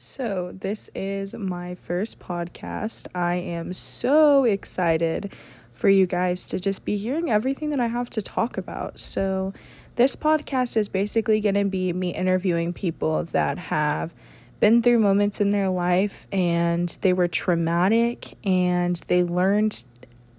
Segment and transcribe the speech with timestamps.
[0.00, 3.08] So, this is my first podcast.
[3.16, 5.32] I am so excited
[5.72, 9.00] for you guys to just be hearing everything that I have to talk about.
[9.00, 9.52] So,
[9.96, 14.14] this podcast is basically going to be me interviewing people that have
[14.60, 19.82] been through moments in their life and they were traumatic and they learned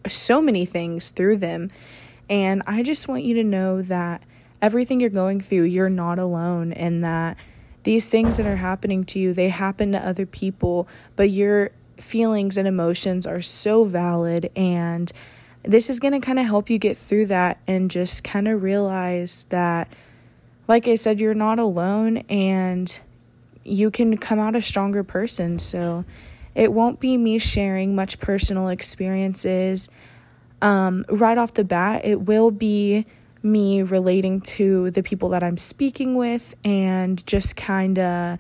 [0.08, 1.70] so many things through them.
[2.30, 4.24] And I just want you to know that
[4.62, 7.36] everything you're going through, you're not alone, and that
[7.84, 12.58] these things that are happening to you, they happen to other people, but your feelings
[12.58, 14.50] and emotions are so valid.
[14.56, 15.12] And
[15.64, 18.64] this is going to kind of help you get through that and just kind of
[18.64, 19.92] realize that,
[20.68, 23.00] like I said, you're not alone and
[23.64, 25.60] you can come out a stronger person.
[25.60, 26.06] So
[26.56, 29.90] it won't be me sharing much personal experiences.
[30.62, 33.06] Um, right off the bat, it will be
[33.42, 38.38] me relating to the people that I'm speaking with and just kind of,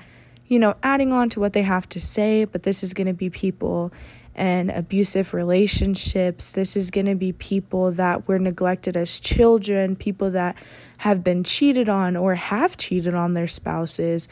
[0.48, 2.46] you know, adding on to what they have to say.
[2.46, 3.94] But this is going to be people
[4.36, 6.54] in abusive relationships.
[6.54, 10.56] This is going to be people that were neglected as children, people that
[10.98, 14.28] have been cheated on or have cheated on their spouses.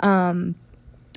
[0.00, 0.54] Um,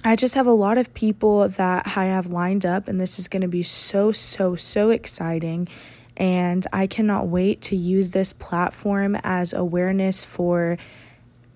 [0.05, 3.29] I just have a lot of people that I have lined up, and this is
[3.29, 5.69] going to be so, so, so exciting.
[6.17, 10.77] And I cannot wait to use this platform as awareness for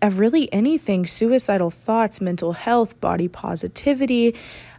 [0.01, 4.35] of really anything suicidal thoughts, mental health, body positivity,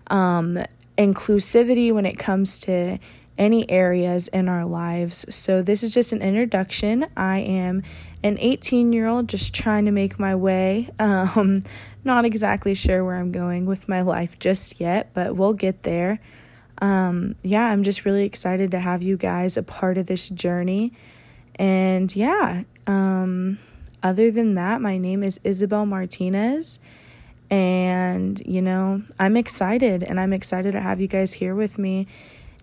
[0.09, 0.59] um,
[0.97, 2.99] inclusivity when it comes to
[3.37, 5.25] any areas in our lives.
[5.35, 7.07] So, this is just an introduction.
[7.17, 7.83] I am
[8.25, 10.91] an 18 year old just trying to make my way.
[10.99, 11.65] Um,
[12.05, 16.21] not exactly sure where I'm going with my life just yet, but we'll get there
[16.81, 20.93] um, yeah, I'm just really excited to have you guys a part of this journey.
[21.57, 23.59] And yeah, um,
[24.03, 26.79] other than that, my name is Isabel Martinez.
[27.51, 32.07] And, you know, I'm excited and I'm excited to have you guys here with me.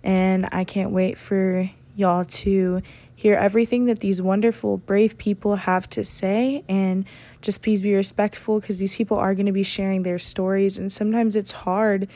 [0.03, 2.81] And I can't wait for y'all to
[3.15, 6.63] hear everything that these wonderful, brave people have to say.
[6.67, 7.05] And
[7.41, 10.77] just please be respectful because these people are going to be sharing their stories.
[10.77, 12.07] And sometimes it's hard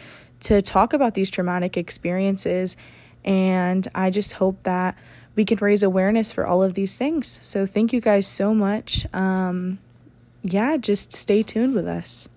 [0.42, 2.76] to talk about these traumatic experiences.
[3.24, 4.98] And I just hope that
[5.36, 7.40] we can raise awareness for all of these things.
[7.42, 9.06] So thank you guys so much.
[9.14, 9.80] Um,
[10.44, 12.28] yeah, just stay tuned with us.